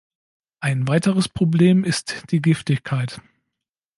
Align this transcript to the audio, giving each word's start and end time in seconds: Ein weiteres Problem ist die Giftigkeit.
Ein 0.61 0.87
weiteres 0.87 1.29
Problem 1.29 1.83
ist 1.83 2.31
die 2.31 2.41
Giftigkeit. 2.41 3.21